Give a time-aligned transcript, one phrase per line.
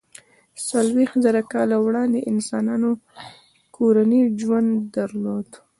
[0.67, 2.89] څلویښت زره کاله وړاندې انسانانو
[3.75, 5.47] کورنی ژوند درلود.